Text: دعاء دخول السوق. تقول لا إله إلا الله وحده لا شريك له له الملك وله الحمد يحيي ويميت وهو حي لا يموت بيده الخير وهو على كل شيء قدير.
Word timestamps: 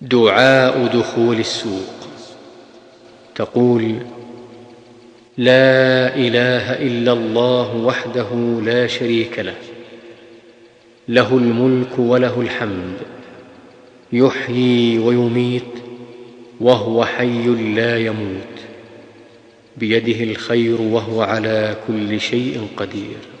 دعاء 0.00 0.86
دخول 0.86 1.38
السوق. 1.38 1.94
تقول 3.34 3.94
لا 5.36 6.16
إله 6.16 6.72
إلا 6.72 7.12
الله 7.12 7.76
وحده 7.76 8.60
لا 8.64 8.86
شريك 8.86 9.38
له 9.38 9.54
له 11.08 11.36
الملك 11.36 11.98
وله 11.98 12.40
الحمد 12.40 12.96
يحيي 14.12 14.98
ويميت 14.98 15.62
وهو 16.60 17.04
حي 17.04 17.46
لا 17.74 17.98
يموت 17.98 18.56
بيده 19.76 20.24
الخير 20.24 20.82
وهو 20.82 21.22
على 21.22 21.76
كل 21.86 22.20
شيء 22.20 22.68
قدير. 22.76 23.37